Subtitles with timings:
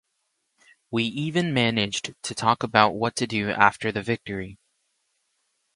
[0.89, 4.57] We even managed to talk about what to do after the victory.